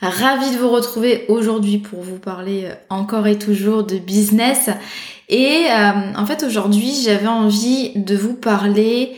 [0.00, 4.70] Ravie de vous retrouver aujourd'hui pour vous parler euh, encore et toujours de business.
[5.28, 9.16] Et euh, en fait aujourd'hui j'avais envie de vous parler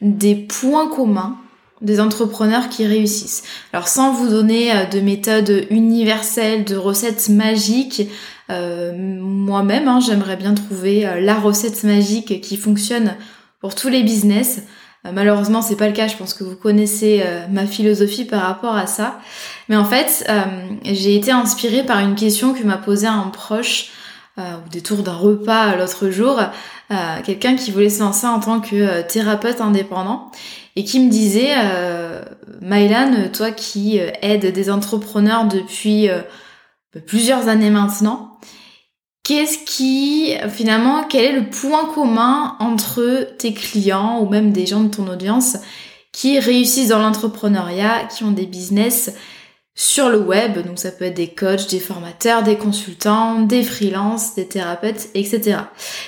[0.00, 1.36] des points communs
[1.80, 3.44] des entrepreneurs qui réussissent.
[3.72, 8.08] Alors sans vous donner euh, de méthodes universelles, de recettes magiques,
[8.48, 13.16] moi-même hein, j'aimerais bien trouver la recette magique qui fonctionne
[13.60, 14.62] pour tous les business.
[15.06, 16.08] Euh, malheureusement, c'est pas le cas.
[16.08, 19.18] Je pense que vous connaissez euh, ma philosophie par rapport à ça.
[19.68, 20.42] Mais en fait, euh,
[20.84, 23.90] j'ai été inspirée par une question que m'a posée un proche
[24.38, 26.38] au détour d'un repas l'autre jour.
[27.24, 30.30] Quelqu'un qui voulait se lancer en tant que thérapeute indépendant
[30.76, 31.54] et qui me disait
[32.60, 36.10] Mylan, toi qui aides des entrepreneurs depuis
[37.06, 38.38] plusieurs années maintenant,
[39.26, 44.82] Qu'est-ce qui, finalement, quel est le point commun entre tes clients ou même des gens
[44.82, 45.56] de ton audience
[46.12, 49.12] qui réussissent dans l'entrepreneuriat, qui ont des business
[49.74, 54.36] sur le web, donc ça peut être des coachs, des formateurs, des consultants, des freelances,
[54.36, 55.58] des thérapeutes, etc.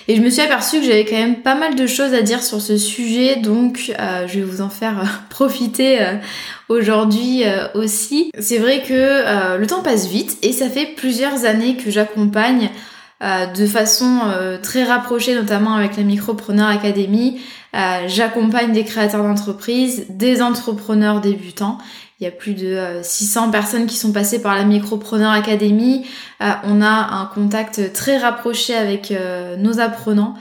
[0.07, 2.45] Et je me suis aperçue que j'avais quand même pas mal de choses à dire
[2.45, 6.15] sur ce sujet, donc euh, je vais vous en faire euh, profiter euh,
[6.69, 7.43] aujourd'hui
[7.75, 8.31] aussi.
[8.39, 12.71] C'est vrai que le temps passe vite et ça fait plusieurs années que j'accompagne
[13.21, 17.41] de façon euh, très rapprochée, notamment avec la Micropreneur Academy.
[17.75, 21.79] Euh, j'accompagne des créateurs d'entreprises, des entrepreneurs débutants.
[22.21, 26.05] Il y a plus de 600 personnes qui sont passées par la Micropreneur Academy.
[26.41, 29.15] on a un contact très rapproché avec
[29.57, 30.35] nos apprenants.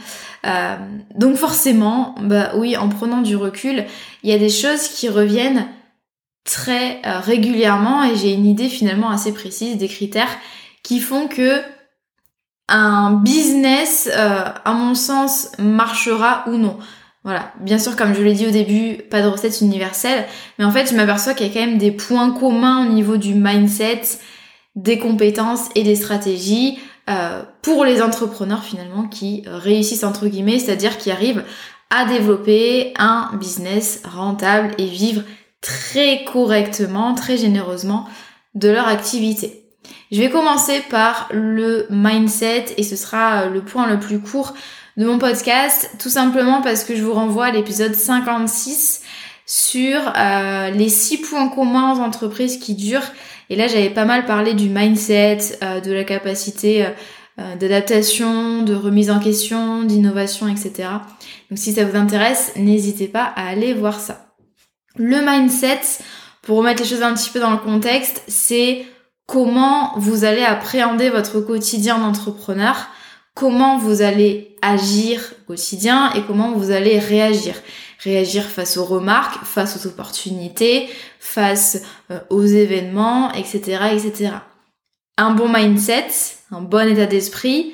[1.14, 3.86] donc forcément, bah oui, en prenant du recul,
[4.24, 5.68] il y a des choses qui reviennent
[6.46, 10.36] très régulièrement et j'ai une idée finalement assez précise des critères
[10.82, 11.62] qui font que
[12.68, 16.78] un business, euh, à mon sens, marchera ou non.
[17.24, 20.26] Voilà, bien sûr, comme je l'ai dit au début, pas de recette universelle,
[20.58, 23.18] mais en fait, je m'aperçois qu'il y a quand même des points communs au niveau
[23.18, 24.02] du mindset,
[24.76, 26.80] des compétences et des stratégies
[27.10, 31.44] euh, pour les entrepreneurs finalement qui réussissent entre guillemets, c'est-à-dire qui arrivent
[31.90, 35.24] à développer un business rentable et vivre
[35.62, 38.08] très correctement, très généreusement
[38.56, 39.67] de leur activité.
[40.12, 44.54] Je vais commencer par le mindset et ce sera euh, le point le plus court
[44.96, 49.02] de mon podcast, tout simplement parce que je vous renvoie à l'épisode 56
[49.46, 53.12] sur euh, les six points communs aux entreprises qui durent.
[53.50, 56.88] Et là, j'avais pas mal parlé du mindset, euh, de la capacité
[57.60, 60.90] d'adaptation, de remise en question, d'innovation, etc.
[61.52, 64.34] Donc si ça vous intéresse, n'hésitez pas à aller voir ça.
[64.96, 65.82] Le mindset,
[66.42, 68.88] pour remettre les choses un petit peu dans le contexte, c'est
[69.28, 72.88] comment vous allez appréhender votre quotidien d'entrepreneur,
[73.36, 77.54] comment vous allez agir au quotidien et comment vous allez réagir?
[78.04, 80.88] Réagir face aux remarques, face aux opportunités,
[81.20, 84.32] face euh, aux événements, etc., etc.
[85.18, 86.08] Un bon mindset,
[86.52, 87.74] un bon état d'esprit,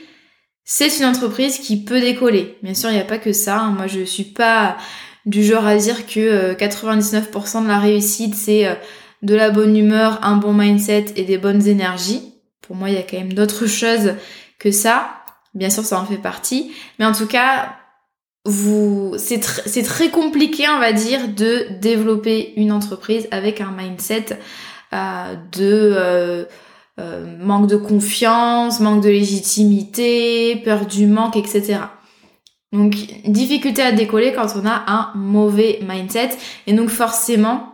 [0.66, 2.58] c'est une entreprise qui peut décoller.
[2.64, 3.60] Bien sûr, il n'y a pas que ça.
[3.60, 3.72] Hein.
[3.72, 4.78] Moi, je suis pas
[5.26, 8.76] du genre à dire que 99% euh, de la réussite, c'est euh,
[9.24, 12.22] de la bonne humeur, un bon mindset et des bonnes énergies.
[12.62, 14.14] Pour moi, il y a quand même d'autres choses
[14.60, 15.10] que ça.
[15.54, 16.72] Bien sûr, ça en fait partie.
[17.00, 17.76] Mais en tout cas,
[18.46, 24.38] vous, c'est, c'est très compliqué, on va dire, de développer une entreprise avec un mindset
[24.94, 26.46] euh, de, euh,
[27.00, 31.80] euh, manque de confiance, manque de légitimité, peur du manque, etc.
[32.74, 36.32] Donc difficulté à décoller quand on a un mauvais mindset.
[36.68, 37.73] Et donc forcément,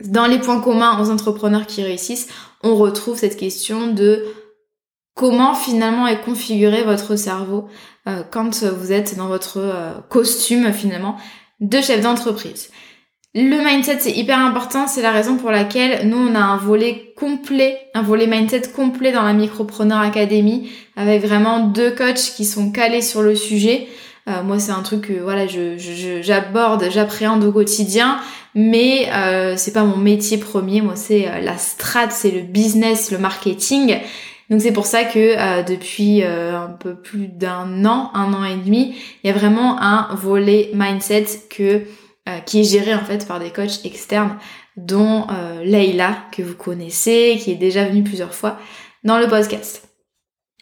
[0.00, 2.28] dans les points communs aux entrepreneurs qui réussissent,
[2.62, 4.24] on retrouve cette question de
[5.14, 7.68] comment finalement est configuré votre cerveau
[8.08, 11.16] euh, quand vous êtes dans votre euh, costume finalement
[11.60, 12.70] de chef d'entreprise.
[13.36, 17.12] Le mindset c'est hyper important, c'est la raison pour laquelle nous on a un volet
[17.16, 22.70] complet, un volet mindset complet dans la Micropreneur Academy avec vraiment deux coachs qui sont
[22.70, 23.88] calés sur le sujet.
[24.26, 25.76] Euh, moi c'est un truc que voilà je
[26.22, 28.18] j'aborde, j'appréhende au quotidien,
[28.54, 30.80] mais euh, c'est pas mon métier premier.
[30.80, 33.98] Moi c'est la strat, c'est le business, le marketing.
[34.50, 38.44] Donc c'est pour ça que euh, depuis euh, un peu plus d'un an, un an
[38.44, 41.82] et demi, il y a vraiment un volet mindset que
[42.28, 44.36] euh, qui est géré en fait par des coachs externes,
[44.76, 45.26] dont
[45.62, 48.58] Leïla que vous connaissez, qui est déjà venue plusieurs fois
[49.02, 49.88] dans le podcast.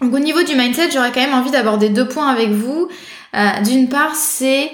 [0.01, 2.89] Donc au niveau du mindset, j'aurais quand même envie d'aborder deux points avec vous.
[3.65, 4.71] D'une part, c'est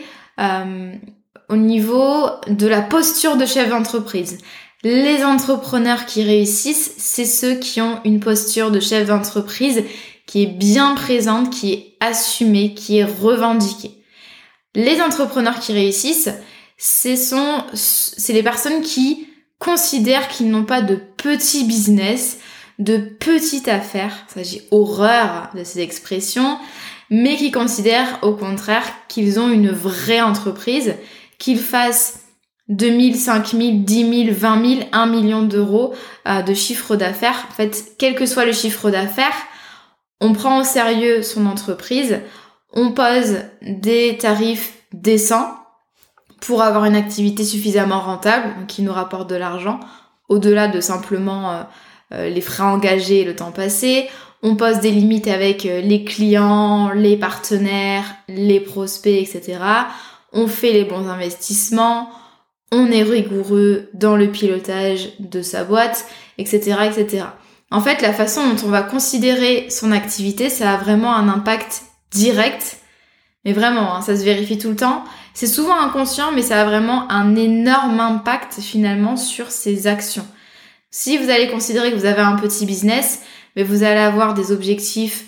[1.49, 4.39] au niveau de la posture de chef d'entreprise.
[4.85, 9.83] Les entrepreneurs qui réussissent, c'est ceux qui ont une posture de chef d'entreprise
[10.27, 14.03] qui est bien présente, qui est assumée, qui est revendiquée.
[14.75, 16.31] Les entrepreneurs qui réussissent,
[16.77, 19.27] ce sont, c'est les personnes qui
[19.59, 22.39] considèrent qu'ils n'ont pas de petit business,
[22.79, 24.15] de petite affaire.
[24.33, 26.59] Ça, j'ai horreur de ces expressions,
[27.11, 30.95] mais qui considèrent au contraire qu'ils ont une vraie entreprise,
[31.39, 32.25] qu'ils fassent
[32.69, 35.95] 2000, 5000, 10 000, 20 000, 1 million d'euros
[36.27, 37.47] euh, de chiffre d'affaires.
[37.51, 39.37] En fait, quel que soit le chiffre d'affaires,
[40.21, 42.21] on prend au sérieux son entreprise,
[42.73, 45.55] on pose des tarifs décents
[46.41, 49.81] pour avoir une activité suffisamment rentable, qui nous rapporte de l'argent,
[50.29, 51.63] au-delà de simplement euh,
[52.13, 54.09] euh, les frais engagés et le temps passé.
[54.43, 59.59] On pose des limites avec les clients, les partenaires, les prospects, etc.
[60.33, 62.11] On fait les bons investissements,
[62.71, 66.07] on est rigoureux dans le pilotage de sa boîte,
[66.37, 67.25] etc., etc.
[67.71, 71.83] En fait, la façon dont on va considérer son activité, ça a vraiment un impact
[72.11, 72.79] direct,
[73.45, 75.05] mais vraiment, hein, ça se vérifie tout le temps.
[75.35, 80.27] C'est souvent inconscient, mais ça a vraiment un énorme impact finalement sur ses actions.
[80.91, 83.23] Si vous allez considérer que vous avez un petit business,
[83.57, 85.27] mais vous allez avoir des objectifs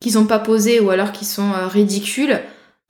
[0.00, 2.40] qui sont pas posés ou alors qui sont euh, ridicules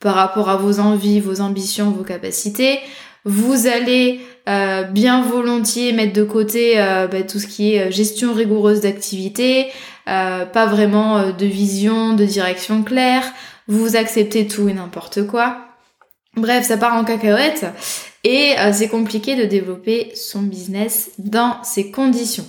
[0.00, 2.80] par rapport à vos envies, vos ambitions, vos capacités,
[3.24, 7.90] vous allez euh, bien volontiers mettre de côté euh, bah, tout ce qui est euh,
[7.92, 9.68] gestion rigoureuse d'activité,
[10.04, 13.22] pas vraiment de vision, de direction claire,
[13.68, 15.58] vous acceptez tout et n'importe quoi.
[16.36, 17.66] Bref, ça part en cacahuète
[18.24, 22.46] et c'est compliqué de développer son business dans ces conditions.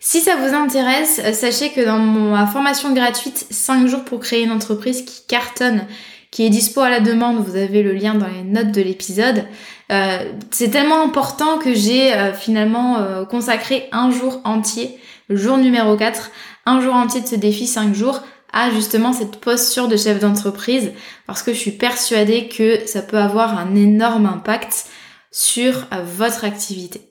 [0.00, 4.52] Si ça vous intéresse, sachez que dans ma formation gratuite 5 jours pour créer une
[4.52, 5.86] entreprise qui cartonne,
[6.30, 9.44] qui est dispo à la demande, vous avez le lien dans les notes de l'épisode.
[9.90, 14.98] Euh, c'est tellement important que j'ai euh, finalement euh, consacré un jour entier,
[15.28, 16.30] le jour numéro 4,
[16.66, 18.22] un jour entier de ce défi 5 jours
[18.52, 20.92] à justement cette posture de chef d'entreprise
[21.26, 24.86] parce que je suis persuadée que ça peut avoir un énorme impact
[25.32, 25.86] sur
[26.16, 27.07] votre activité.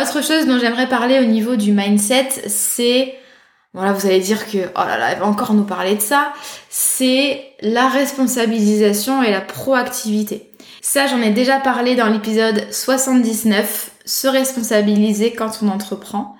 [0.00, 3.14] Autre chose dont j'aimerais parler au niveau du mindset, c'est
[3.74, 6.32] voilà, vous allez dire que oh là là, elle va encore nous parler de ça,
[6.70, 10.50] c'est la responsabilisation et la proactivité.
[10.80, 16.36] Ça, j'en ai déjà parlé dans l'épisode 79, se responsabiliser quand on entreprend.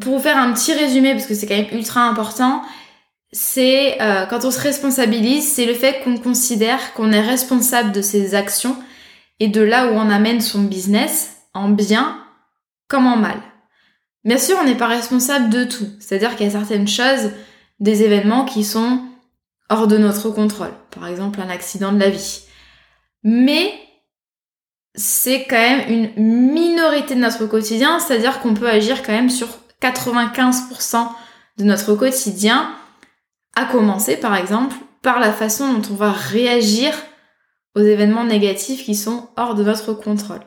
[0.00, 2.62] Pour vous faire un petit résumé, parce que c'est quand même ultra important,
[3.32, 8.02] c'est euh, quand on se responsabilise, c'est le fait qu'on considère qu'on est responsable de
[8.02, 8.76] ses actions
[9.40, 12.18] et de là où on amène son business, en bien
[12.88, 13.40] comme en mal.
[14.24, 17.30] Bien sûr, on n'est pas responsable de tout, c'est-à-dire qu'il y a certaines choses,
[17.78, 19.00] des événements qui sont
[19.68, 22.46] hors de notre contrôle, par exemple un accident de la vie
[23.28, 23.74] mais
[24.94, 29.48] c'est quand même une minorité de notre quotidien, c'est-à-dire qu'on peut agir quand même sur
[29.82, 31.08] 95%
[31.58, 32.72] de notre quotidien,
[33.56, 36.94] à commencer par exemple par la façon dont on va réagir
[37.74, 40.42] aux événements négatifs qui sont hors de notre contrôle.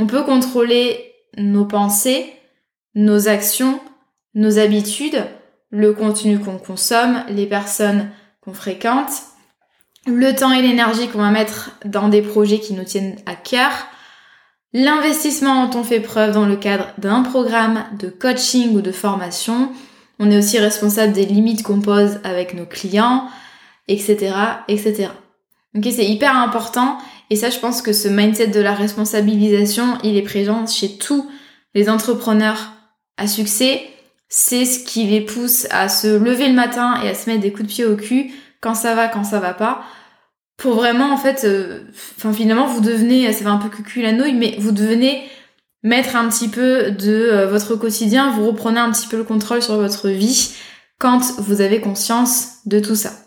[0.00, 2.32] On peut contrôler nos pensées,
[2.94, 3.80] nos actions,
[4.34, 5.24] nos habitudes,
[5.70, 8.10] le contenu qu'on consomme, les personnes
[8.40, 9.10] qu'on fréquente,
[10.06, 13.70] le temps et l'énergie qu'on va mettre dans des projets qui nous tiennent à cœur,
[14.72, 19.70] l'investissement dont on fait preuve dans le cadre d'un programme de coaching ou de formation.
[20.18, 23.28] On est aussi responsable des limites qu'on pose avec nos clients,
[23.88, 24.34] etc.,
[24.68, 25.08] etc.
[25.76, 26.98] Ok, c'est hyper important
[27.30, 31.28] et ça, je pense que ce mindset de la responsabilisation, il est présent chez tous
[31.74, 32.72] les entrepreneurs
[33.16, 33.82] à succès.
[34.28, 37.52] c'est ce qui les pousse à se lever le matin et à se mettre des
[37.52, 39.84] coups de pied au cul quand ça va, quand ça va pas.
[40.56, 41.84] Pour vraiment, en fait, euh,
[42.16, 45.24] enfin finalement, vous devenez, ça va un peu cucu la nouille, mais vous devenez
[45.82, 49.62] mettre un petit peu de euh, votre quotidien, vous reprenez un petit peu le contrôle
[49.62, 50.54] sur votre vie
[50.98, 53.23] quand vous avez conscience de tout ça.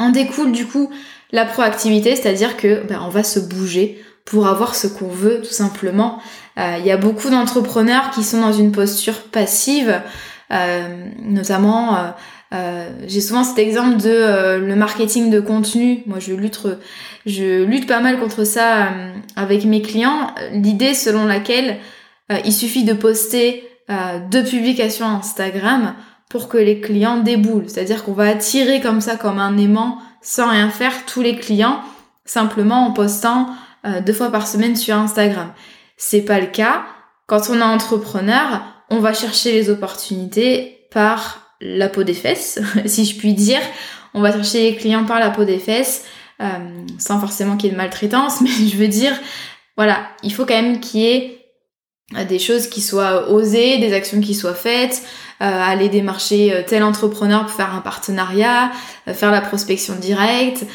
[0.00, 0.90] En découle du coup
[1.30, 5.52] la proactivité, c'est-à-dire que ben, on va se bouger pour avoir ce qu'on veut tout
[5.52, 6.20] simplement.
[6.58, 10.00] Euh, il y a beaucoup d'entrepreneurs qui sont dans une posture passive,
[10.52, 11.98] euh, notamment
[12.52, 16.02] euh, j'ai souvent cet exemple de le marketing de contenu.
[16.06, 16.60] Moi, je lutte,
[17.26, 18.88] je lutte pas mal contre ça
[19.36, 20.32] avec mes clients.
[20.52, 21.76] L'idée selon laquelle
[22.44, 23.68] il suffit de poster
[24.30, 25.94] deux publications Instagram
[26.30, 27.68] pour que les clients déboulent.
[27.68, 31.82] C'est-à-dire qu'on va attirer comme ça, comme un aimant, sans rien faire, tous les clients,
[32.24, 33.50] simplement en postant
[33.84, 35.52] euh, deux fois par semaine sur Instagram.
[35.96, 36.84] C'est pas le cas.
[37.26, 43.04] Quand on est entrepreneur, on va chercher les opportunités par la peau des fesses, si
[43.04, 43.60] je puis dire.
[44.14, 46.04] On va chercher les clients par la peau des fesses,
[46.40, 46.46] euh,
[46.98, 49.12] sans forcément qu'il y ait de maltraitance, mais je veux dire,
[49.76, 51.39] voilà, il faut quand même qu'il y ait
[52.28, 55.02] des choses qui soient osées, des actions qui soient faites,
[55.42, 58.70] euh, aller démarcher euh, tel entrepreneur pour faire un partenariat,
[59.08, 60.66] euh, faire la prospection directe,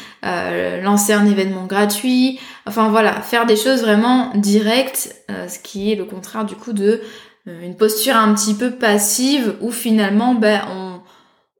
[0.82, 6.04] lancer un événement gratuit, enfin voilà, faire des choses vraiment directes, ce qui est le
[6.04, 7.00] contraire du coup de
[7.46, 10.62] une posture un petit peu passive où finalement ben,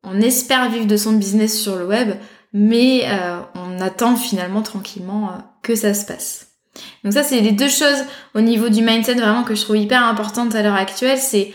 [0.02, 2.16] on espère vivre de son business sur le web,
[2.52, 3.04] mais
[3.54, 5.30] on attend finalement tranquillement
[5.62, 6.46] que ça se passe.
[7.04, 8.04] Donc ça, c'est les deux choses
[8.35, 11.18] au niveau du mindset vraiment que je trouve hyper importantes à l'heure actuelle.
[11.18, 11.52] C'est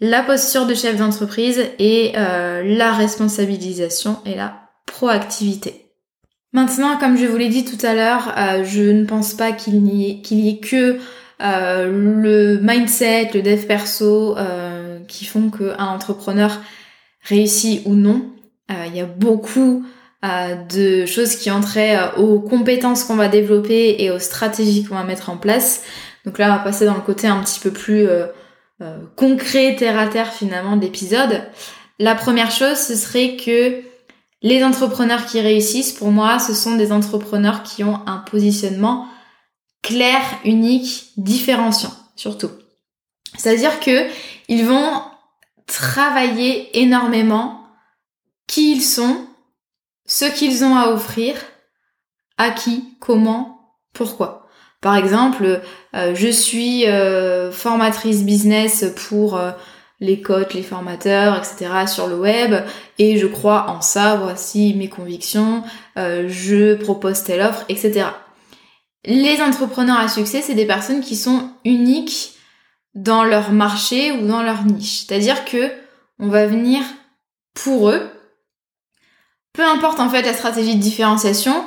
[0.00, 4.54] la posture de chef d'entreprise et euh, la responsabilisation et la
[4.86, 5.86] proactivité.
[6.52, 9.82] Maintenant, comme je vous l'ai dit tout à l'heure, euh, je ne pense pas qu'il
[9.82, 10.98] n'y y ait que
[11.42, 14.36] euh, le mindset, le dev perso
[15.06, 16.60] qui font qu'un entrepreneur
[17.22, 18.30] réussit ou non.
[18.68, 19.84] Il y a beaucoup
[20.22, 25.30] de choses qui entraient aux compétences qu'on va développer et aux stratégies qu'on va mettre
[25.30, 25.82] en place.
[26.26, 28.26] Donc là, on va passer dans le côté un petit peu plus euh,
[29.16, 31.42] concret, terre à terre finalement d'épisodes.
[31.98, 33.82] La première chose, ce serait que
[34.42, 39.06] les entrepreneurs qui réussissent, pour moi, ce sont des entrepreneurs qui ont un positionnement
[39.82, 42.50] clair, unique, différenciant, surtout.
[43.36, 44.06] C'est-à-dire que
[44.48, 45.02] ils vont
[45.66, 47.66] travailler énormément
[48.46, 49.26] qui ils sont,
[50.10, 51.36] ce qu'ils ont à offrir,
[52.36, 54.48] à qui, comment, pourquoi.
[54.80, 55.60] Par exemple,
[55.94, 59.52] euh, je suis euh, formatrice business pour euh,
[60.00, 61.86] les coachs, les formateurs, etc.
[61.86, 62.56] sur le web
[62.98, 65.62] et je crois en ça, voici mes convictions,
[65.96, 68.06] je propose telle offre, etc.
[69.04, 72.32] Les entrepreneurs à succès, c'est des personnes qui sont uniques
[72.94, 75.04] dans leur marché ou dans leur niche.
[75.06, 75.70] C'est-à-dire que
[76.18, 76.80] on va venir
[77.54, 78.10] pour eux,
[79.52, 81.64] peu importe en fait la stratégie de différenciation,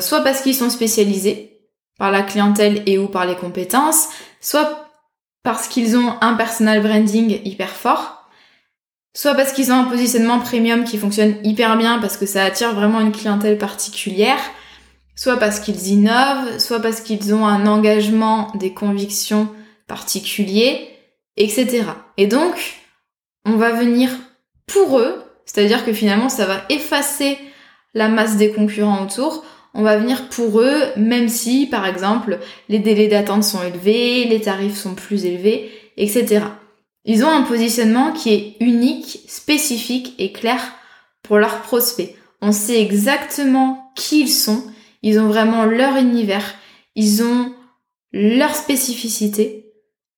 [0.00, 1.54] soit parce qu'ils sont spécialisés,
[1.98, 4.08] par la clientèle et ou par les compétences,
[4.40, 4.90] soit
[5.42, 8.28] parce qu'ils ont un personal branding hyper fort,
[9.14, 12.74] soit parce qu'ils ont un positionnement premium qui fonctionne hyper bien parce que ça attire
[12.74, 14.40] vraiment une clientèle particulière,
[15.14, 19.48] soit parce qu'ils innovent, soit parce qu'ils ont un engagement, des convictions
[19.86, 20.88] particuliers,
[21.36, 21.84] etc.
[22.16, 22.80] Et donc,
[23.44, 24.10] on va venir
[24.66, 27.38] pour eux, c'est-à-dire que finalement ça va effacer
[27.94, 32.78] la masse des concurrents autour on va venir pour eux, même si, par exemple, les
[32.78, 36.44] délais d'attente sont élevés, les tarifs sont plus élevés, etc.
[37.04, 40.60] Ils ont un positionnement qui est unique, spécifique et clair
[41.22, 42.14] pour leurs prospects.
[42.40, 44.62] On sait exactement qui ils sont,
[45.02, 46.54] ils ont vraiment leur univers,
[46.94, 47.52] ils ont
[48.12, 49.72] leur spécificité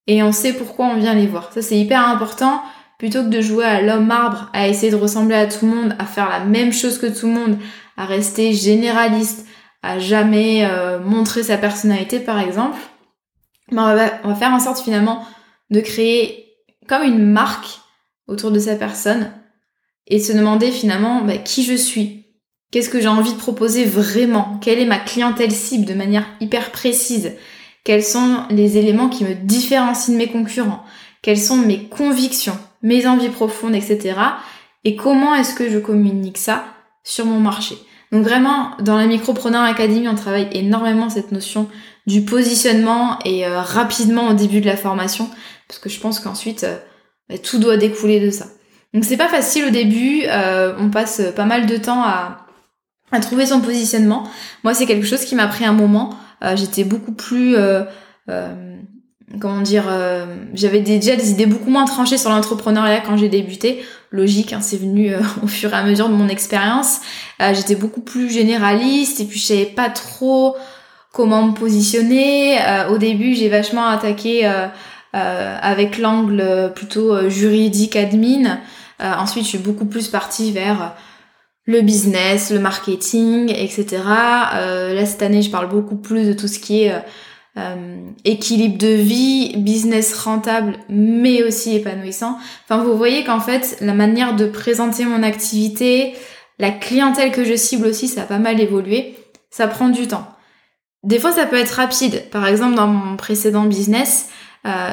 [0.06, 1.52] et on sait pourquoi on vient les voir.
[1.52, 2.61] Ça c'est hyper important
[2.98, 5.96] plutôt que de jouer à l'homme arbre, à essayer de ressembler à tout le monde,
[5.98, 7.58] à faire la même chose que tout le monde,
[7.96, 9.46] à rester généraliste,
[9.82, 12.78] à jamais euh, montrer sa personnalité par exemple,
[13.72, 15.24] on, va, on va faire en sorte finalement
[15.70, 16.46] de créer
[16.88, 17.80] comme une marque
[18.28, 19.32] autour de sa personne
[20.06, 22.26] et se demander finalement bah, qui je suis,
[22.70, 26.70] qu'est-ce que j'ai envie de proposer vraiment, quelle est ma clientèle cible de manière hyper
[26.70, 27.32] précise,
[27.84, 30.84] quels sont les éléments qui me différencient de mes concurrents,
[31.22, 34.14] quelles sont mes convictions, mes envies profondes, etc.
[34.84, 36.64] Et comment est-ce que je communique ça
[37.02, 37.76] sur mon marché?
[38.12, 41.68] Donc vraiment, dans la Micropreneur Academy, on travaille énormément cette notion
[42.06, 45.28] du positionnement et euh, rapidement au début de la formation,
[45.66, 46.76] parce que je pense qu'ensuite, euh,
[47.28, 48.46] bah, tout doit découler de ça.
[48.94, 52.46] Donc c'est pas facile au début, euh, on passe pas mal de temps à,
[53.10, 54.30] à trouver son positionnement.
[54.62, 56.14] Moi, c'est quelque chose qui m'a pris un moment.
[56.54, 57.56] J'étais beaucoup plus
[59.40, 63.85] comment dire, euh, j'avais déjà des idées beaucoup moins tranchées sur l'entrepreneuriat quand j'ai débuté.
[64.11, 67.00] Logique, hein, c'est venu euh, au fur et à mesure de mon expérience.
[67.42, 70.56] Euh, j'étais beaucoup plus généraliste et puis je savais pas trop
[71.12, 72.59] comment me positionner.
[72.90, 74.47] au début, j'ai vachement attaqué
[75.14, 78.61] avec l'angle plutôt juridique admin.
[79.00, 80.95] ensuite, je suis beaucoup plus partie vers
[81.64, 83.87] le business, le marketing, etc.
[84.04, 86.92] là, cette année, je parle beaucoup plus de tout ce qui est
[87.58, 92.36] euh, équilibre de vie, business rentable, mais aussi épanouissant.
[92.64, 96.14] Enfin, vous voyez qu'en fait, la manière de présenter mon activité,
[96.58, 99.16] la clientèle que je cible aussi, ça a pas mal évolué.
[99.50, 100.26] Ça prend du temps.
[101.02, 102.28] Des fois, ça peut être rapide.
[102.30, 104.28] Par exemple, dans mon précédent business,
[104.66, 104.90] euh,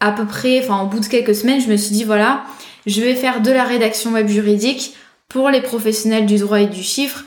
[0.00, 2.44] à peu près, enfin, au bout de quelques semaines, je me suis dit, voilà,
[2.84, 4.94] je vais faire de la rédaction web juridique
[5.28, 7.24] pour les professionnels du droit et du chiffre.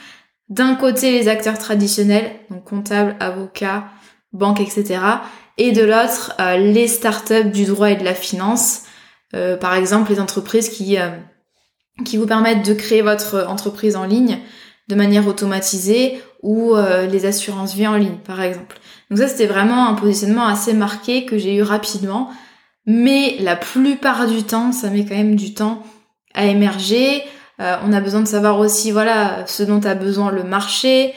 [0.50, 3.86] D'un côté, les acteurs traditionnels, donc comptables, avocats,
[4.33, 5.00] banque, etc.
[5.57, 8.83] Et de l'autre, euh, les startups du droit et de la finance.
[9.36, 11.09] Euh, par exemple, les entreprises qui, euh,
[12.05, 14.39] qui vous permettent de créer votre entreprise en ligne
[14.88, 18.79] de manière automatisée ou les assurances vie en ligne, par exemple.
[19.12, 22.31] Donc ça, c'était vraiment un positionnement assez marqué que j'ai eu rapidement.
[22.88, 25.83] Mais la plupart du temps, ça met quand même du temps
[26.33, 27.21] à émerger.
[27.59, 31.13] on a besoin de savoir aussi, voilà, ce dont a besoin le marché,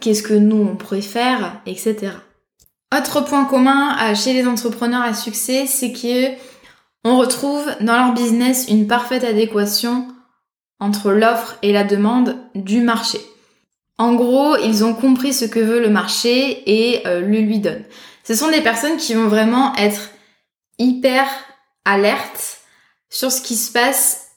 [0.00, 2.14] qu'est-ce que nous on préfère, etc.
[2.96, 8.66] Autre point commun euh, chez les entrepreneurs à succès, c'est qu'on retrouve dans leur business
[8.68, 10.06] une parfaite adéquation
[10.78, 13.18] entre l'offre et la demande du marché.
[13.98, 17.84] En gros, ils ont compris ce que veut le marché et euh, le lui donnent.
[18.22, 20.10] Ce sont des personnes qui vont vraiment être
[20.78, 21.26] hyper
[21.84, 22.60] alertes
[23.08, 24.28] sur ce qui se passe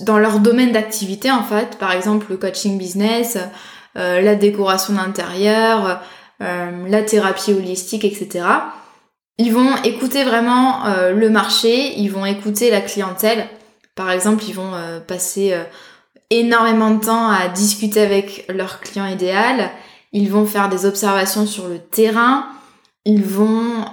[0.00, 1.78] dans leur domaine d'activité en fait.
[1.78, 3.38] Par exemple, le coaching business,
[3.96, 6.02] euh, la décoration d'intérieur,
[6.40, 8.44] la thérapie holistique, etc.
[9.38, 13.46] Ils vont écouter vraiment euh, le marché, ils vont écouter la clientèle.
[13.94, 15.54] Par exemple, ils vont euh, passer
[16.30, 19.70] énormément de temps à discuter avec leur client idéal.
[20.12, 22.46] Ils vont faire des observations sur le terrain.
[23.04, 23.84] Ils vont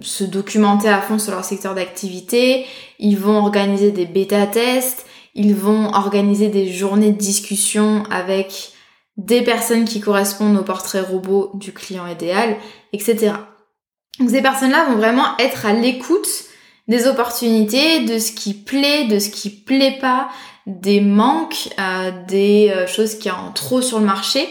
[0.00, 2.66] se documenter à fond sur leur secteur d'activité.
[2.98, 5.06] Ils vont organiser des bêta-tests.
[5.34, 8.71] Ils vont organiser des journées de discussion avec
[9.16, 12.56] des personnes qui correspondent au portrait robot du client idéal,
[12.92, 13.34] etc.
[14.18, 16.28] Donc ces personnes-là vont vraiment être à l'écoute
[16.88, 20.28] des opportunités, de ce qui plaît, de ce qui plaît pas,
[20.66, 24.48] des manques, euh, des euh, choses qui en trop sur le marché,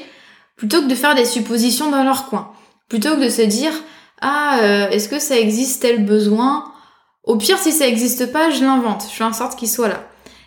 [0.56, 2.52] plutôt que de faire des suppositions dans leur coin.
[2.88, 3.74] Plutôt que de se dire
[4.22, 6.72] ah euh, est-ce que ça existe tel besoin?
[7.24, 10.04] Au pire si ça n'existe pas, je l'invente, je fais en sorte qu'il soit là.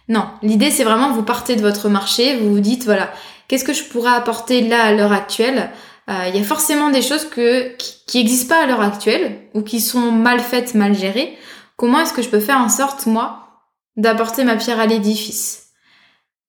[0.08, 3.10] Non, l'idée c'est vraiment vous partez de votre marché, vous vous dites voilà,
[3.48, 5.70] qu'est-ce que je pourrais apporter là à l'heure actuelle?
[6.10, 7.74] Euh, Il y a forcément des choses que,
[8.06, 11.36] qui n'existent pas à l'heure actuelle ou qui sont mal faites, mal gérées.
[11.76, 13.62] Comment est-ce que je peux faire en sorte, moi,
[13.96, 15.68] d'apporter ma pierre à l'édifice?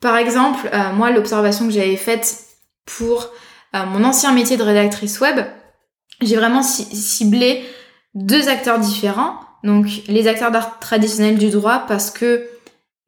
[0.02, 2.38] Par exemple, euh, moi, l'observation que j'avais faite
[2.86, 3.30] pour
[3.76, 5.39] euh, mon ancien métier de rédactrice web,
[6.22, 7.63] j'ai vraiment ciblé
[8.13, 9.39] deux acteurs différents.
[9.63, 12.48] Donc les acteurs d'art traditionnels du droit parce que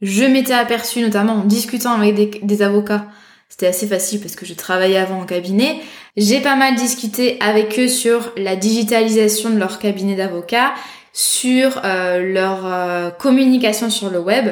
[0.01, 3.07] je m'étais aperçue notamment en discutant avec des avocats
[3.49, 5.79] c'était assez facile parce que je travaillais avant en cabinet.
[6.17, 10.73] J'ai pas mal discuté avec eux sur la digitalisation de leur cabinet d'avocats,
[11.13, 14.49] sur euh, leur euh, communication sur le web.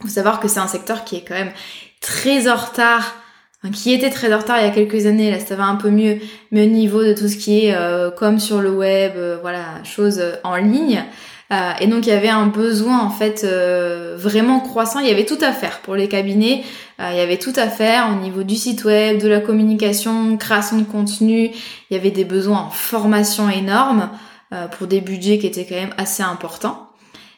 [0.00, 1.52] Il faut savoir que c'est un secteur qui est quand même
[2.00, 3.14] très en retard,
[3.72, 5.90] qui était très en retard il y a quelques années, là ça va un peu
[5.90, 6.18] mieux,
[6.50, 10.22] mais au niveau de tout ce qui est euh, comme sur le web, voilà, choses
[10.42, 11.04] en ligne.
[11.52, 15.00] Euh, et donc il y avait un besoin en fait euh, vraiment croissant.
[15.00, 16.62] Il y avait tout à faire pour les cabinets.
[17.00, 20.36] Euh, il y avait tout à faire au niveau du site web, de la communication,
[20.36, 21.50] création de contenu.
[21.90, 24.10] Il y avait des besoins en formation énormes
[24.72, 26.88] pour des budgets qui étaient quand même assez importants.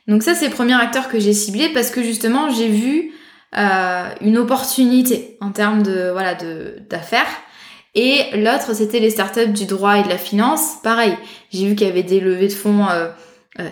[0.09, 3.13] Donc ça c'est le premier acteur que j'ai ciblé parce que justement j'ai vu
[3.55, 7.29] une opportunité en termes de voilà de d'affaires.
[7.95, 10.77] Et l'autre c'était les startups du droit et de la finance.
[10.83, 11.17] Pareil,
[11.53, 13.09] j'ai vu qu'il y avait des levées de fonds euh,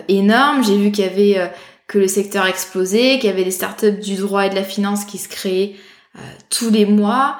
[0.07, 0.63] énorme.
[0.63, 1.47] J'ai vu qu'il y avait euh,
[1.87, 5.05] que le secteur explosait, qu'il y avait des startups du droit et de la finance
[5.05, 5.75] qui se créaient
[6.15, 7.37] euh, tous les mois,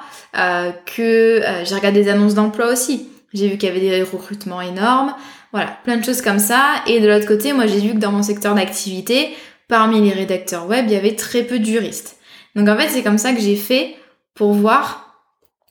[0.86, 3.08] que j'ai regardé des annonces d'emploi aussi.
[3.34, 5.14] J'ai vu qu'il y avait des recrutements énormes.
[5.52, 6.76] Voilà, plein de choses comme ça.
[6.86, 9.34] Et de l'autre côté, moi j'ai vu que dans mon secteur d'activité,
[9.68, 12.16] parmi les rédacteurs web, il y avait très peu de juristes.
[12.56, 13.94] Donc en fait, c'est comme ça que j'ai fait
[14.34, 15.14] pour voir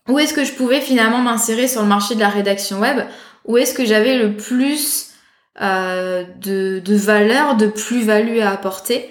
[0.08, 3.06] où est-ce que je pouvais finalement m'insérer sur le marché de la rédaction web,
[3.46, 5.11] où est-ce que j'avais le plus
[5.60, 9.10] euh, de, de valeur, de plus-value à apporter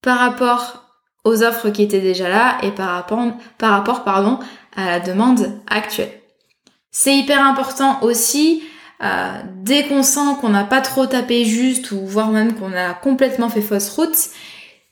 [0.00, 0.84] par rapport
[1.24, 3.26] aux offres qui étaient déjà là et par rapport,
[3.58, 4.38] par rapport pardon,
[4.76, 6.12] à la demande actuelle.
[6.90, 8.62] C'est hyper important aussi
[9.02, 12.94] euh, dès qu'on sent qu'on n'a pas trop tapé juste ou voire même qu'on a
[12.94, 14.16] complètement fait fausse route,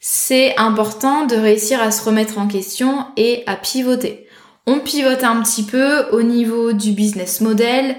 [0.00, 4.26] c'est important de réussir à se remettre en question et à pivoter.
[4.66, 7.96] On pivote un petit peu au niveau du business model,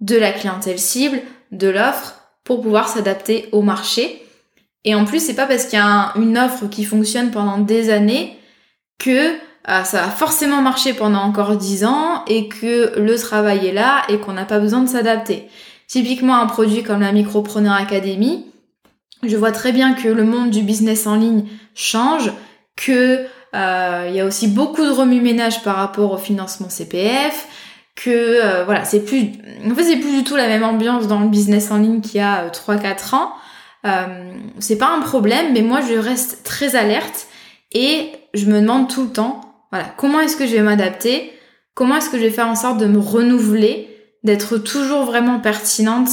[0.00, 1.20] de la clientèle cible,
[1.52, 4.22] de l'offre pour pouvoir s'adapter au marché.
[4.84, 7.90] Et en plus, c'est pas parce qu'il y a une offre qui fonctionne pendant des
[7.90, 8.36] années
[8.98, 9.34] que
[9.68, 14.02] euh, ça va forcément marcher pendant encore 10 ans et que le travail est là
[14.08, 15.48] et qu'on n'a pas besoin de s'adapter.
[15.86, 18.46] Typiquement un produit comme la Micropreneur Academy,
[19.22, 22.32] je vois très bien que le monde du business en ligne change,
[22.76, 23.24] que
[23.54, 27.46] euh, il y a aussi beaucoup de remue-ménage par rapport au financement CPF,
[27.94, 29.32] que euh, voilà, c'est plus
[29.64, 32.16] en fait c'est plus du tout la même ambiance dans le business en ligne qu'il
[32.16, 33.32] y a 3 4 ans.
[34.58, 37.26] c'est pas un problème, mais moi je reste très alerte
[37.72, 41.32] et je me demande tout le temps voilà, comment est-ce que je vais m'adapter?
[41.74, 43.88] Comment est-ce que je vais faire en sorte de me renouveler,
[44.22, 46.10] d'être toujours vraiment pertinente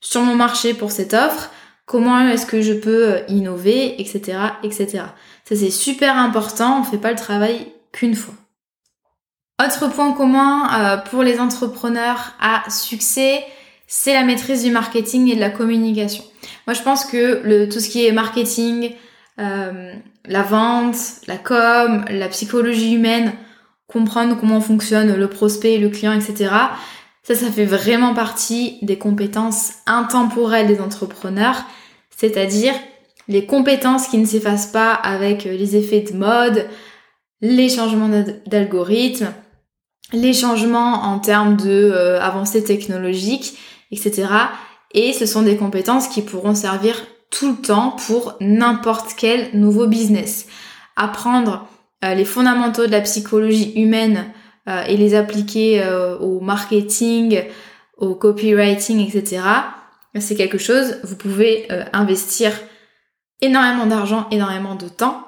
[0.00, 1.50] sur mon marché pour cette offre?
[1.84, 5.04] Comment est-ce que je peux euh, innover, etc., etc.
[5.44, 6.80] Ça c'est super important.
[6.80, 8.34] On fait pas le travail qu'une fois.
[9.60, 13.44] Autre point commun euh, pour les entrepreneurs à succès,
[13.86, 16.24] c'est la maîtrise du marketing et de la communication.
[16.66, 18.92] Moi, je pense que tout ce qui est marketing,
[19.38, 19.92] euh,
[20.26, 23.32] la vente, la com, la psychologie humaine,
[23.86, 26.50] comprendre comment fonctionne le prospect, le client, etc.
[27.22, 31.64] Ça, ça fait vraiment partie des compétences intemporelles des entrepreneurs,
[32.16, 32.74] c'est-à-dire
[33.28, 36.66] les compétences qui ne s'effacent pas avec les effets de mode,
[37.42, 38.08] les changements
[38.46, 39.34] d'algorithme,
[40.12, 43.58] les changements en termes de euh, avancées technologiques,
[43.90, 44.28] etc.
[44.94, 49.86] Et ce sont des compétences qui pourront servir tout le temps pour n'importe quel nouveau
[49.86, 50.46] business.
[50.96, 51.66] Apprendre
[52.04, 54.26] euh, les fondamentaux de la psychologie humaine
[54.68, 55.82] euh, et les appliquer
[56.20, 57.42] au marketing,
[57.96, 59.42] au copywriting, etc.
[60.20, 62.52] C'est quelque chose, vous pouvez investir
[63.40, 65.26] énormément d'argent, énormément de temps,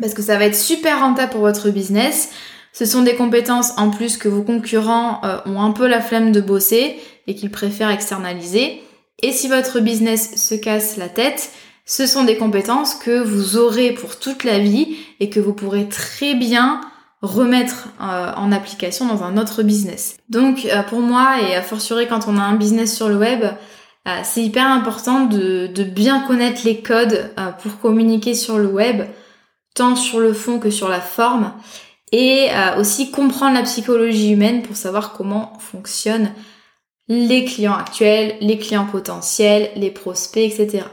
[0.00, 2.30] parce que ça va être super rentable pour votre business.
[2.72, 6.40] Ce sont des compétences en plus que vos concurrents ont un peu la flemme de
[6.40, 8.82] bosser et qu'ils préfèrent externaliser.
[9.22, 11.50] Et si votre business se casse la tête,
[11.84, 15.88] ce sont des compétences que vous aurez pour toute la vie et que vous pourrez
[15.88, 16.80] très bien
[17.22, 20.16] remettre euh, en application dans un autre business.
[20.28, 23.44] Donc euh, pour moi, et à fortiori quand on a un business sur le web,
[23.44, 27.30] euh, c'est hyper important de, bien connaître les codes
[27.62, 29.02] pour communiquer sur le web,
[29.74, 31.52] tant sur le fond que sur la forme,
[32.14, 36.30] et aussi comprendre la psychologie humaine pour savoir comment fonctionne
[37.08, 40.84] les clients actuels, les clients potentiels, les prospects, etc.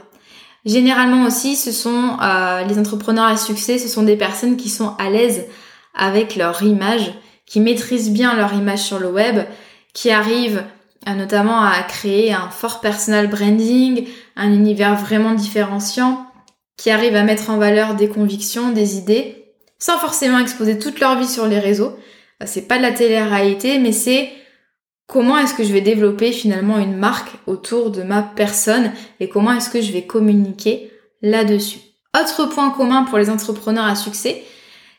[0.64, 4.94] Généralement aussi, ce sont euh, les entrepreneurs à succès, ce sont des personnes qui sont
[4.98, 5.46] à l'aise
[5.94, 7.12] avec leur image,
[7.46, 9.44] qui maîtrisent bien leur image sur le web,
[9.94, 10.62] qui arrivent
[11.08, 16.26] euh, notamment à créer un fort personal branding, un univers vraiment différenciant,
[16.80, 19.44] qui arrivent à mettre en valeur des convictions, des idées,
[19.78, 21.94] sans forcément exposer toute leur vie sur les réseaux.
[22.42, 24.30] Euh, c'est pas de la télé-réalité, mais c'est
[25.06, 29.52] comment est-ce que je vais développer finalement une marque autour de ma personne et comment
[29.52, 30.90] est-ce que je vais communiquer
[31.20, 31.80] là-dessus.
[32.18, 34.42] Autre point commun pour les entrepreneurs à succès,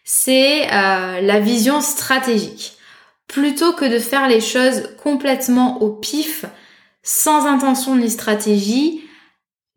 [0.04, 2.74] c'est euh, la vision stratégique.
[3.28, 6.46] Plutôt que de faire les choses complètement au pif,
[7.02, 9.02] sans intention ni stratégie,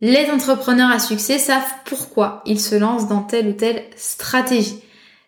[0.05, 4.83] les entrepreneurs à succès savent pourquoi ils se lancent dans telle ou telle stratégie.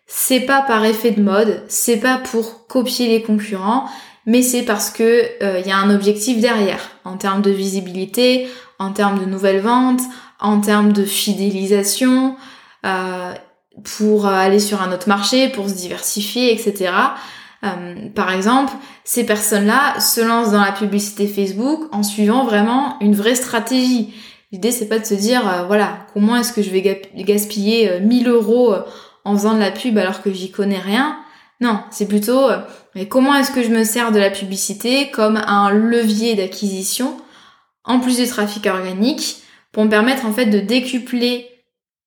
[0.05, 3.89] C'est pas par effet de mode, c'est pas pour copier les concurrents,
[4.27, 8.47] mais c'est parce que il euh, y a un objectif derrière en termes de visibilité,
[8.77, 10.03] en termes de nouvelles ventes,
[10.39, 12.35] en termes de fidélisation,
[12.85, 13.33] euh,
[13.97, 16.93] pour aller sur un autre marché, pour se diversifier, etc.
[17.63, 23.15] Euh, par exemple, ces personnes-là se lancent dans la publicité Facebook en suivant vraiment une
[23.15, 24.13] vraie stratégie.
[24.51, 26.81] L'idée, c'est pas de se dire, voilà, comment est-ce que je vais
[27.15, 28.75] gaspiller 1000 euros
[29.25, 31.17] en faisant de la pub alors que j'y connais rien?
[31.59, 32.59] Non, c'est plutôt euh,
[32.93, 37.17] mais comment est-ce que je me sers de la publicité comme un levier d'acquisition
[37.83, 41.47] en plus du trafic organique pour me permettre en fait de décupler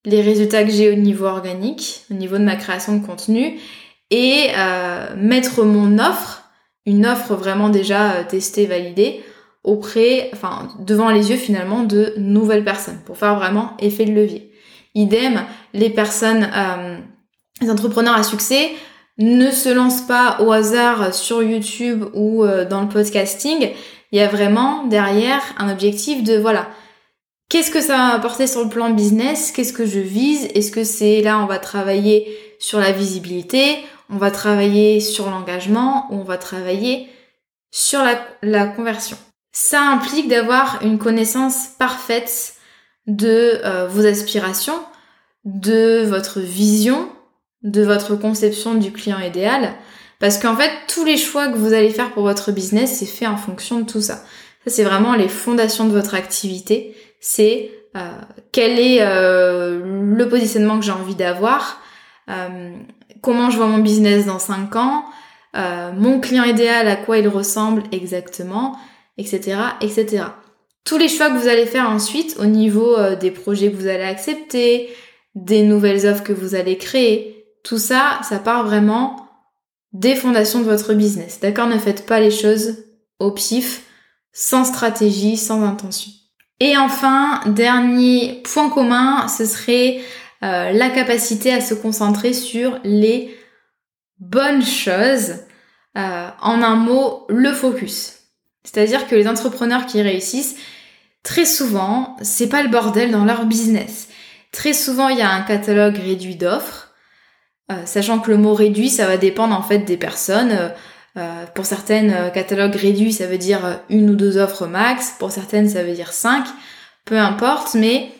[0.05, 3.59] les résultats que j'ai au niveau organique, au niveau de ma création de contenu
[4.11, 6.45] et euh, mettre mon offre,
[6.87, 9.23] une offre vraiment déjà euh, testée, validée,
[9.63, 14.53] auprès, enfin devant les yeux finalement de nouvelles personnes pour faire vraiment effet de levier.
[14.95, 15.43] Idem,
[15.75, 16.49] les personnes,
[17.61, 18.73] les entrepreneurs à succès
[19.21, 23.71] ne se lance pas au hasard sur YouTube ou euh, dans le podcasting.
[24.13, 26.69] Il y a vraiment derrière un objectif de voilà,
[27.49, 29.53] qu'est-ce que ça va apporter sur le plan business?
[29.53, 30.49] Qu'est-ce que je vise?
[30.55, 36.07] Est-ce que c'est là on va travailler sur la visibilité, on va travailler sur l'engagement
[36.11, 37.09] ou on va travailler
[37.71, 38.01] sur
[38.43, 39.19] la conversion?
[39.53, 42.55] Ça implique d'avoir une connaissance parfaite
[43.07, 44.81] de euh, vos aspirations,
[45.45, 47.09] de votre vision,
[47.63, 49.75] de votre conception du client idéal.
[50.19, 53.27] Parce qu'en fait, tous les choix que vous allez faire pour votre business, c'est fait
[53.27, 54.17] en fonction de tout ça.
[54.65, 56.95] Ça, c'est vraiment les fondations de votre activité.
[57.21, 58.11] C'est euh,
[58.53, 59.81] quel est euh,
[60.15, 61.81] le positionnement que j'ai envie d'avoir,
[62.29, 62.71] euh,
[63.21, 65.05] comment je vois mon business dans 5 ans,
[65.55, 68.79] mon client idéal, à quoi il ressemble exactement,
[69.21, 70.25] etc., etc.
[70.85, 74.03] Tous les choix que vous allez faire ensuite au niveau des projets que vous allez
[74.03, 74.89] accepter,
[75.35, 79.29] des nouvelles offres que vous allez créer, tout ça, ça part vraiment
[79.93, 81.41] des fondations de votre business.
[81.41, 81.67] D'accord?
[81.67, 82.85] Ne faites pas les choses
[83.19, 83.83] au pif,
[84.33, 86.11] sans stratégie, sans intention.
[86.61, 90.01] Et enfin, dernier point commun, ce serait
[90.43, 93.35] euh, la capacité à se concentrer sur les
[94.19, 95.35] bonnes choses.
[95.97, 98.20] Euh, en un mot, le focus.
[98.65, 100.57] C'est-à-dire que les entrepreneurs qui réussissent,
[101.23, 104.09] très souvent, c'est pas le bordel dans leur business.
[104.53, 106.93] Très souvent, il y a un catalogue réduit d'offres,
[107.71, 110.73] euh, sachant que le mot réduit, ça va dépendre en fait des personnes.
[111.17, 115.15] Euh, pour certaines, euh, catalogues réduits, ça veut dire une ou deux offres max.
[115.19, 116.45] Pour certaines, ça veut dire cinq.
[117.05, 118.11] Peu importe, mais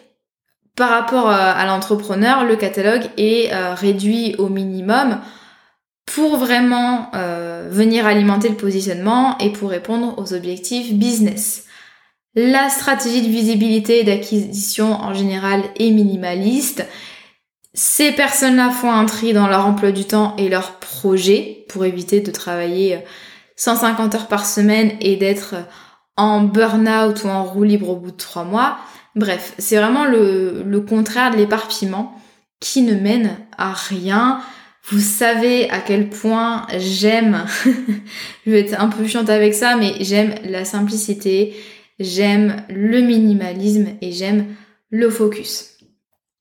[0.77, 5.21] par rapport à l'entrepreneur, le catalogue est réduit au minimum
[6.15, 7.11] pour vraiment
[7.71, 11.67] venir alimenter le positionnement et pour répondre aux objectifs business.
[12.35, 16.85] La stratégie de visibilité et d'acquisition en général est minimaliste
[17.73, 22.21] ces personnes-là font un tri dans leur emploi du temps et leur projet pour éviter
[22.21, 23.05] de travailler
[23.57, 25.55] 150 heures par semaine et d'être
[26.17, 28.77] en burn-out ou en roue libre au bout de trois mois.
[29.15, 32.21] Bref, c'est vraiment le, contraire de l'éparpillement
[32.59, 34.41] qui ne mène à rien.
[34.91, 37.45] Vous savez à quel point j'aime,
[38.47, 41.55] je vais être un peu chiante avec ça, mais j'aime la simplicité,
[42.01, 44.47] j'aime le minimalisme et j'aime
[44.91, 45.77] le focus.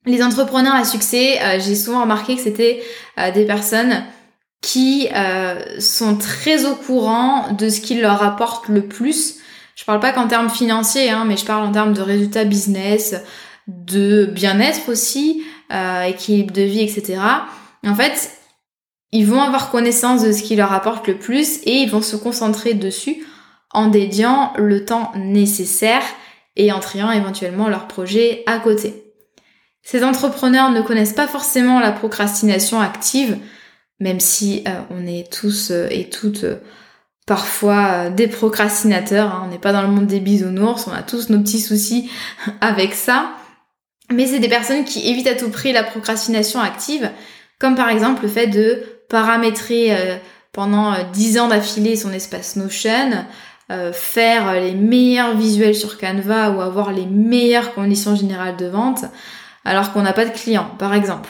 [0.08, 2.82] Les entrepreneurs à succès, euh, j'ai souvent remarqué que c'était
[3.20, 4.04] euh, des personnes
[4.62, 9.36] qui euh, sont très au courant de ce qui leur apporte le plus.
[9.76, 13.16] Je parle pas qu'en termes financiers, hein, mais je parle en termes de résultats business,
[13.68, 15.44] de bien-être aussi,
[16.08, 17.20] équilibre de vie, etc.
[17.86, 18.39] en fait,
[19.12, 22.16] ils vont avoir connaissance de ce qui leur apporte le plus et ils vont se
[22.16, 23.26] concentrer dessus
[23.72, 26.04] en dédiant le temps nécessaire
[26.56, 29.04] et en triant éventuellement leur projet à côté.
[29.82, 33.38] Ces entrepreneurs ne connaissent pas forcément la procrastination active,
[34.00, 36.58] même si euh, on est tous euh, et toutes euh,
[37.26, 39.44] parfois des procrastinateurs, hein.
[39.46, 42.10] on n'est pas dans le monde des bisounours, on a tous nos petits soucis
[42.62, 43.32] avec ça.
[44.12, 47.10] Mais c'est des personnes qui évitent à tout prix la procrastination active,
[47.60, 49.92] comme par exemple le fait de paramétrer
[50.52, 53.26] pendant 10 ans d'affilée son espace Notion,
[53.94, 59.06] faire les meilleurs visuels sur Canva ou avoir les meilleures conditions générales de vente,
[59.66, 61.30] alors qu'on n'a pas de clients, par exemple.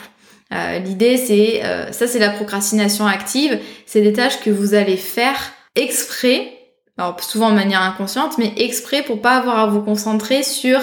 [0.52, 3.58] Euh, l'idée, c'est euh, ça, c'est la procrastination active.
[3.86, 5.38] C'est des tâches que vous allez faire
[5.76, 6.52] exprès,
[6.98, 10.80] alors souvent de manière inconsciente, mais exprès pour pas avoir à vous concentrer sur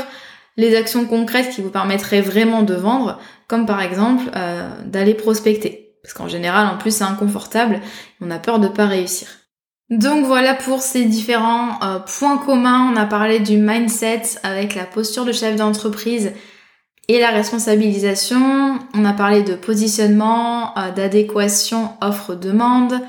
[0.56, 5.87] les actions concrètes qui vous permettraient vraiment de vendre, comme par exemple euh, d'aller prospecter.
[6.08, 7.82] Parce qu'en général, en plus, c'est inconfortable,
[8.22, 9.28] on a peur de pas réussir.
[9.90, 12.92] Donc voilà pour ces différents points communs.
[12.94, 16.32] On a parlé du mindset avec la posture de chef d'entreprise
[17.10, 23.00] et la responsabilisation, on a parlé de positionnement, euh, d'adéquation offre-demande,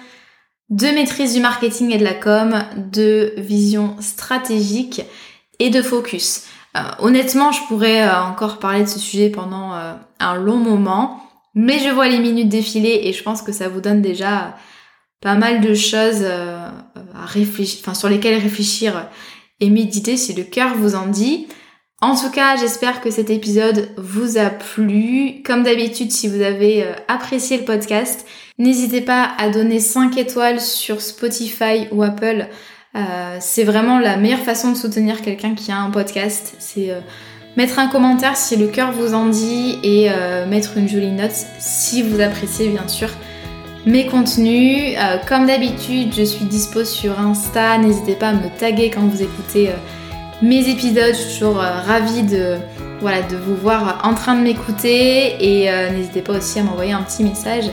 [0.69, 5.03] de maîtrise du marketing et de la com, de vision stratégique
[5.59, 6.45] et de focus.
[6.77, 9.73] Euh, honnêtement, je pourrais euh, encore parler de ce sujet pendant
[10.21, 13.81] un long moment, mais je vois les minutes défiler et je pense que ça vous
[13.81, 14.57] donne déjà
[15.21, 19.09] pas mal de choses à réfléchir, enfin sur lesquelles réfléchir
[19.61, 21.49] et méditer si le cœur vous en dit.
[22.01, 25.43] En tout cas, j'espère que cet épisode vous a plu.
[25.45, 28.25] Comme d'habitude, si vous avez euh, apprécié le podcast,
[28.57, 32.47] n'hésitez pas à donner 5 étoiles sur Spotify ou Apple.
[32.95, 36.55] Euh, c'est vraiment la meilleure façon de soutenir quelqu'un qui a un podcast.
[36.61, 37.01] C'est euh,
[37.59, 40.09] mettre un commentaire si le cœur vous en dit et
[40.49, 43.11] mettre une jolie note si vous appréciez bien sûr
[43.85, 44.97] mes contenus.
[45.29, 47.77] comme d'habitude, je suis dispo sur Insta.
[47.79, 49.73] N'hésitez pas à me taguer quand vous écoutez
[50.43, 51.15] mes épisodes.
[51.15, 52.57] Je suis toujours euh, ravie de,
[53.01, 56.93] voilà, de vous voir en train de m'écouter et euh, n'hésitez pas aussi à m'envoyer
[56.93, 57.65] un petit message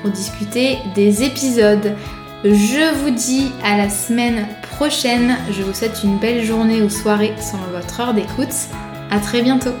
[0.00, 1.94] pour discuter des épisodes.
[2.44, 5.36] Je vous dis à la semaine prochaine.
[5.50, 8.54] Je vous souhaite une belle journée ou soirée selon votre heure d'écoute.
[9.10, 9.74] À très bientôt.